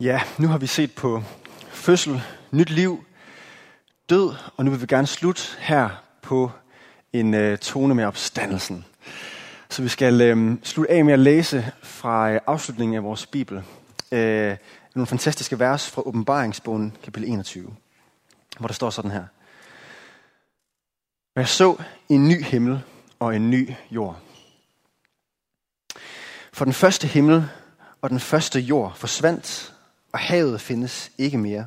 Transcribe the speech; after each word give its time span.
Ja, 0.00 0.20
nu 0.38 0.48
har 0.48 0.58
vi 0.58 0.66
set 0.66 0.94
på 0.94 1.22
fødsel, 1.68 2.22
nyt 2.50 2.70
liv, 2.70 3.04
død, 4.10 4.34
og 4.56 4.64
nu 4.64 4.70
vil 4.70 4.80
vi 4.80 4.86
gerne 4.86 5.06
slutte 5.06 5.42
her 5.58 5.88
på 6.22 6.50
en 7.12 7.34
øh, 7.34 7.58
tone 7.58 7.94
med 7.94 8.04
opstandelsen. 8.04 8.84
Så 9.68 9.82
vi 9.82 9.88
skal 9.88 10.20
øh, 10.20 10.56
slutte 10.62 10.92
af 10.92 11.04
med 11.04 11.12
at 11.12 11.18
læse 11.18 11.72
fra 11.82 12.32
øh, 12.32 12.40
afslutningen 12.46 12.96
af 12.96 13.04
vores 13.04 13.26
Bibel. 13.26 13.62
Øh, 14.12 14.56
nogle 14.94 15.06
fantastiske 15.06 15.58
vers 15.58 15.90
fra 15.90 16.02
åbenbaringsbogen, 16.06 16.96
kapitel 17.02 17.28
21, 17.28 17.74
hvor 18.58 18.66
der 18.66 18.74
står 18.74 18.90
sådan 18.90 19.10
her. 19.10 19.24
Og 21.36 21.40
jeg 21.40 21.48
så 21.48 21.76
en 22.08 22.28
ny 22.28 22.44
himmel 22.44 22.80
og 23.18 23.36
en 23.36 23.50
ny 23.50 23.70
jord. 23.90 24.18
For 26.52 26.64
den 26.64 26.74
første 26.74 27.06
himmel 27.06 27.44
og 28.02 28.10
den 28.10 28.20
første 28.20 28.60
jord 28.60 28.94
forsvandt, 28.96 29.74
og 30.12 30.18
havet 30.18 30.60
findes 30.60 31.12
ikke 31.18 31.38
mere. 31.38 31.66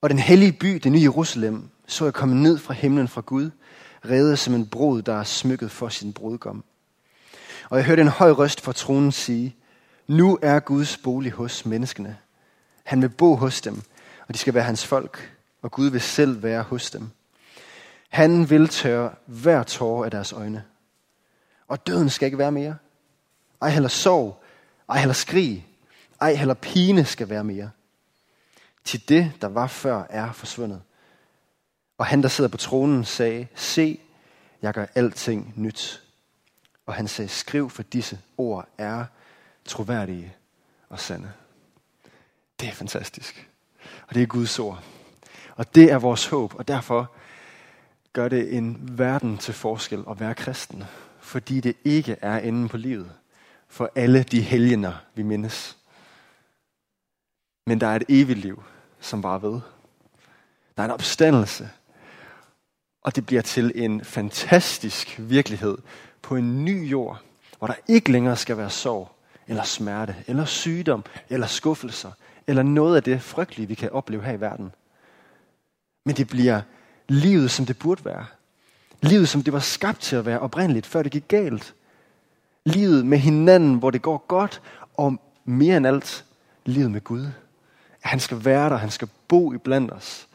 Og 0.00 0.10
den 0.10 0.18
hellige 0.18 0.52
by, 0.52 0.68
det 0.68 0.92
nye 0.92 1.02
Jerusalem, 1.02 1.68
så 1.86 2.04
jeg 2.04 2.14
komme 2.14 2.42
ned 2.42 2.58
fra 2.58 2.74
himlen 2.74 3.08
fra 3.08 3.20
Gud, 3.20 3.50
reddet 4.04 4.38
som 4.38 4.54
en 4.54 4.66
brud, 4.66 5.02
der 5.02 5.14
er 5.14 5.24
smykket 5.24 5.70
for 5.70 5.88
sin 5.88 6.12
brudgom. 6.12 6.64
Og 7.70 7.78
jeg 7.78 7.86
hørte 7.86 8.02
en 8.02 8.08
høj 8.08 8.30
røst 8.30 8.60
fra 8.60 8.72
tronen 8.72 9.12
sige, 9.12 9.56
nu 10.06 10.38
er 10.42 10.60
Guds 10.60 10.96
bolig 10.96 11.32
hos 11.32 11.66
menneskene. 11.66 12.16
Han 12.84 13.02
vil 13.02 13.08
bo 13.08 13.34
hos 13.34 13.60
dem, 13.60 13.82
og 14.28 14.34
de 14.34 14.38
skal 14.38 14.54
være 14.54 14.64
hans 14.64 14.86
folk, 14.86 15.36
og 15.62 15.70
Gud 15.70 15.90
vil 15.90 16.00
selv 16.00 16.42
være 16.42 16.62
hos 16.62 16.90
dem. 16.90 17.10
Han 18.08 18.50
vil 18.50 18.68
tørre 18.68 19.10
hver 19.26 19.62
tårer 19.62 20.04
af 20.04 20.10
deres 20.10 20.32
øjne. 20.32 20.64
Og 21.68 21.86
døden 21.86 22.10
skal 22.10 22.26
ikke 22.26 22.38
være 22.38 22.52
mere. 22.52 22.76
Ej 23.62 23.70
heller 23.70 23.88
sorg, 23.88 24.42
ej 24.88 24.98
heller 24.98 25.14
skrig, 25.14 25.66
ej 26.20 26.34
heller 26.34 26.54
pine 26.54 27.04
skal 27.04 27.28
være 27.28 27.44
mere. 27.44 27.70
Til 28.84 29.08
det, 29.08 29.32
der 29.40 29.48
var 29.48 29.66
før, 29.66 30.06
er 30.10 30.32
forsvundet. 30.32 30.82
Og 31.98 32.06
han, 32.06 32.22
der 32.22 32.28
sidder 32.28 32.50
på 32.50 32.56
tronen, 32.56 33.04
sagde, 33.04 33.46
se, 33.54 34.00
jeg 34.62 34.74
gør 34.74 34.86
alting 34.94 35.52
nyt. 35.56 36.02
Og 36.86 36.94
han 36.94 37.08
sagde, 37.08 37.28
skriv 37.28 37.70
for 37.70 37.82
disse 37.82 38.18
ord 38.38 38.68
er 38.78 39.04
troværdige 39.64 40.34
og 40.88 41.00
sande. 41.00 41.32
Det 42.60 42.68
er 42.68 42.72
fantastisk. 42.72 43.48
Og 44.08 44.14
det 44.14 44.22
er 44.22 44.26
Guds 44.26 44.58
ord. 44.58 44.82
Og 45.56 45.74
det 45.74 45.92
er 45.92 45.98
vores 45.98 46.26
håb, 46.26 46.54
og 46.54 46.68
derfor 46.68 47.12
gør 48.12 48.28
det 48.28 48.56
en 48.56 48.98
verden 48.98 49.38
til 49.38 49.54
forskel 49.54 50.04
at 50.10 50.20
være 50.20 50.34
kristen. 50.34 50.84
Fordi 51.20 51.60
det 51.60 51.76
ikke 51.84 52.16
er 52.22 52.38
enden 52.38 52.68
på 52.68 52.76
livet 52.76 53.12
for 53.68 53.90
alle 53.94 54.22
de 54.22 54.40
helgener, 54.40 54.92
vi 55.14 55.22
mindes. 55.22 55.76
Men 57.66 57.80
der 57.80 57.86
er 57.86 57.96
et 57.96 58.04
evigt 58.08 58.38
liv, 58.38 58.62
som 59.00 59.22
var 59.22 59.38
ved. 59.38 59.60
Der 60.76 60.82
er 60.82 60.84
en 60.84 60.90
opstandelse, 60.90 61.70
og 63.02 63.16
det 63.16 63.26
bliver 63.26 63.42
til 63.42 63.72
en 63.74 64.04
fantastisk 64.04 65.16
virkelighed 65.18 65.78
på 66.22 66.36
en 66.36 66.64
ny 66.64 66.90
jord, 66.90 67.20
hvor 67.58 67.66
der 67.66 67.74
ikke 67.88 68.12
længere 68.12 68.36
skal 68.36 68.56
være 68.56 68.70
sorg, 68.70 69.10
eller 69.46 69.62
smerte, 69.62 70.16
eller 70.26 70.44
sygdom, 70.44 71.04
eller 71.28 71.46
skuffelser, 71.46 72.12
eller 72.46 72.62
noget 72.62 72.96
af 72.96 73.02
det 73.02 73.22
frygtelige, 73.22 73.68
vi 73.68 73.74
kan 73.74 73.90
opleve 73.90 74.22
her 74.22 74.32
i 74.32 74.40
verden. 74.40 74.72
Men 76.04 76.16
det 76.16 76.28
bliver 76.28 76.60
livet, 77.08 77.50
som 77.50 77.66
det 77.66 77.78
burde 77.78 78.04
være. 78.04 78.26
Livet, 79.00 79.28
som 79.28 79.42
det 79.42 79.52
var 79.52 79.58
skabt 79.58 80.00
til 80.00 80.16
at 80.16 80.26
være 80.26 80.38
oprindeligt, 80.38 80.86
før 80.86 81.02
det 81.02 81.12
gik 81.12 81.28
galt. 81.28 81.74
Livet 82.64 83.06
med 83.06 83.18
hinanden, 83.18 83.74
hvor 83.74 83.90
det 83.90 84.02
går 84.02 84.24
godt, 84.28 84.62
og 84.96 85.16
mere 85.44 85.76
end 85.76 85.86
alt, 85.86 86.24
livet 86.64 86.90
med 86.90 87.00
Gud. 87.00 87.26
Han 88.04 88.20
skal 88.20 88.44
være 88.44 88.70
der, 88.70 88.76
han 88.76 88.90
skal 88.90 89.08
bo 89.28 89.52
i 89.52 89.58
blandt 89.58 89.92
os. 89.92 90.28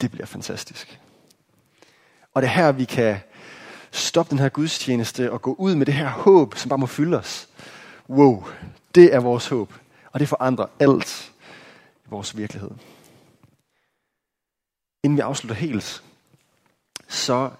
Det 0.00 0.10
bliver 0.10 0.26
fantastisk. 0.26 1.00
Og 2.34 2.42
det 2.42 2.48
er 2.48 2.52
her, 2.52 2.72
vi 2.72 2.84
kan 2.84 3.18
stoppe 3.90 4.30
den 4.30 4.38
her 4.38 4.48
gudstjeneste 4.48 5.32
og 5.32 5.42
gå 5.42 5.54
ud 5.58 5.74
med 5.74 5.86
det 5.86 5.94
her 5.94 6.08
håb, 6.08 6.56
som 6.56 6.68
bare 6.68 6.78
må 6.78 6.86
fylde 6.86 7.18
os. 7.18 7.48
Wow, 8.08 8.44
det 8.94 9.14
er 9.14 9.20
vores 9.20 9.48
håb. 9.48 9.74
Og 10.12 10.20
det 10.20 10.28
forandrer 10.28 10.66
alt 10.80 11.32
i 12.04 12.08
vores 12.08 12.36
virkelighed. 12.36 12.70
Inden 15.04 15.16
vi 15.16 15.20
afslutter 15.20 15.56
helt, 15.56 16.02
så 17.08 17.50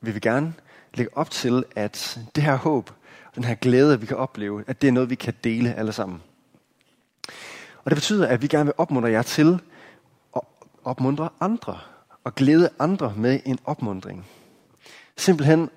vil 0.00 0.14
vi 0.14 0.20
gerne 0.20 0.54
lægge 0.94 1.16
op 1.16 1.30
til, 1.30 1.64
at 1.76 2.20
det 2.34 2.42
her 2.42 2.56
håb, 2.56 2.90
den 3.34 3.44
her 3.44 3.54
glæde, 3.54 4.00
vi 4.00 4.06
kan 4.06 4.16
opleve, 4.16 4.64
at 4.66 4.82
det 4.82 4.88
er 4.88 4.92
noget, 4.92 5.10
vi 5.10 5.14
kan 5.14 5.34
dele 5.44 5.74
alle 5.74 5.92
sammen. 5.92 6.22
Og 7.86 7.90
det 7.90 7.96
betyder, 7.96 8.26
at 8.26 8.42
vi 8.42 8.46
gerne 8.46 8.64
vil 8.64 8.74
opmuntre 8.78 9.10
jer 9.10 9.22
til 9.22 9.60
at 10.36 10.42
opmuntre 10.84 11.28
andre 11.40 11.78
og 12.24 12.34
glæde 12.34 12.68
andre 12.78 13.14
med 13.16 13.40
en 13.44 13.58
opmundring. 13.64 14.26
Simpelthen 15.16 15.70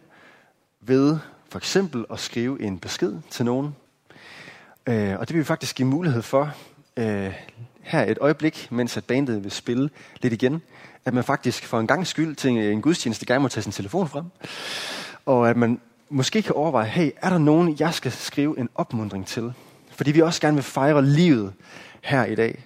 ved 0.81 1.18
for 1.50 1.58
eksempel 1.58 2.06
at 2.12 2.19
skrive 2.19 2.62
en 2.62 2.80
besked 2.80 3.18
til 3.30 3.46
nogen. 3.46 3.75
Øh, 4.88 5.19
og 5.19 5.28
det 5.28 5.34
vil 5.34 5.40
vi 5.40 5.46
faktisk 5.46 5.75
give 5.75 5.88
mulighed 5.88 6.22
for 6.22 6.53
øh, 6.98 7.34
her 7.81 8.03
et 8.06 8.18
øjeblik, 8.22 8.68
mens 8.72 8.98
at 8.98 9.06
bandet 9.06 9.44
vil 9.44 9.52
spille 9.52 9.90
lidt 10.22 10.34
igen, 10.34 10.62
at 11.06 11.14
man 11.14 11.24
faktisk 11.24 11.66
for 11.66 11.80
en 11.80 11.88
gang 11.88 12.08
skyld 12.08 12.36
til 12.36 12.52
en 12.52 12.81
gudstjeneste 12.81 13.25
gerne 13.25 13.42
må 13.42 13.48
tage 13.48 13.64
sin 13.64 13.72
telefon 13.72 14.08
frem, 14.08 14.25
og 15.25 15.50
at 15.50 15.58
man 15.58 15.81
måske 16.09 16.42
kan 16.42 16.56
overveje, 16.56 16.88
hey, 16.88 17.12
er 17.22 17.30
der 17.30 17.38
nogen, 17.38 17.75
jeg 17.80 17.94
skal 17.94 18.12
skrive 18.12 18.59
en 18.59 18.69
opmundring 18.75 19.28
til? 19.28 19.53
Fordi 20.00 20.12
vi 20.12 20.22
også 20.22 20.42
gerne 20.42 20.56
vil 20.56 20.64
fejre 20.64 21.06
livet 21.06 21.54
her 22.02 22.26
i 22.26 22.36
dag. 22.36 22.66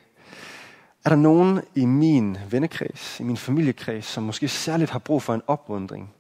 Er 1.06 1.10
der 1.10 1.16
nogen 1.16 1.62
i 1.76 1.86
min 1.86 2.38
vennekreds, 2.50 3.20
i 3.20 3.24
min 3.24 3.38
familiekreds, 3.38 4.06
som 4.06 4.24
måske 4.24 4.48
særligt 4.48 4.92
har 4.92 5.00
brug 5.00 5.22
for 5.22 5.34
en 5.34 5.42
opmundring 5.48 6.14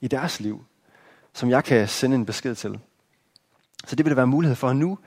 i 0.00 0.08
deres 0.08 0.40
liv, 0.40 0.64
som 1.32 1.50
jeg 1.50 1.64
kan 1.64 1.88
sende 1.88 2.16
en 2.16 2.26
besked 2.26 2.54
til? 2.54 2.78
Så 3.86 3.96
det 3.96 4.04
vil 4.04 4.10
der 4.10 4.14
være 4.14 4.26
mulighed 4.26 4.56
for 4.56 4.72
nu. 4.72 4.98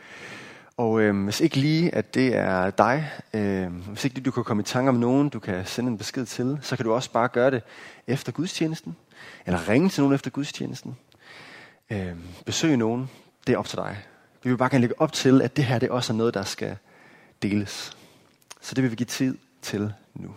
Og 0.78 1.02
øh, 1.02 1.24
hvis 1.24 1.42
ikke 1.42 1.58
lige, 1.58 1.96
at 1.96 2.14
det 2.14 2.36
er 2.36 2.70
dig, 2.70 3.12
øh, 3.34 3.74
hvis 3.74 4.06
ikke 4.06 4.16
lige, 4.16 4.26
du 4.26 4.32
kan 4.32 4.44
komme 4.44 4.62
i 4.62 4.66
tanke 4.66 4.90
om 4.90 4.96
nogen, 4.96 5.30
du 5.30 5.40
kan 5.40 5.66
sende 5.66 5.92
en 5.92 5.98
besked 5.98 6.26
til, 6.26 6.60
så 6.62 6.76
kan 6.76 6.86
du 6.86 6.94
også 6.94 7.12
bare 7.12 7.28
gøre 7.28 7.52
det 7.52 7.64
efter 8.08 8.32
gudstjenesten, 8.32 8.96
eller 9.46 9.70
ringe 9.70 9.90
til 9.90 10.02
nogen 10.02 10.16
efter 10.16 10.32
gudstjenesten. 10.32 10.98
Øh, 11.90 12.16
besøg 12.46 12.78
nogen, 12.78 13.10
det 13.48 13.54
er 13.54 13.58
op 13.58 13.68
til 13.68 13.78
dig. 13.78 13.98
Vi 14.46 14.50
vil 14.50 14.58
bare 14.58 14.70
gerne 14.70 14.82
lægge 14.82 15.02
op 15.02 15.14
til, 15.14 15.42
at 15.42 15.58
det 15.58 15.66
her 15.66 15.80
det 15.80 15.90
også 15.90 16.14
er 16.14 16.18
noget, 16.18 16.34
der 16.34 16.44
skal 16.44 16.78
deles. 17.42 17.98
Så 18.62 18.76
det 18.76 18.84
vil 18.84 18.92
vi 18.92 18.96
give 18.96 19.06
tid 19.06 19.38
til 19.62 19.94
nu. 20.14 20.36